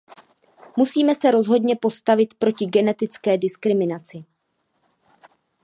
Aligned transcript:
Musíme 0.77 1.15
se 1.15 1.31
rozhodně 1.31 1.75
postavit 1.75 2.33
proti 2.33 2.65
genetické 2.65 3.37
diskriminaci. 3.37 4.25